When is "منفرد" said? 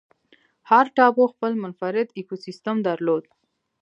1.63-2.07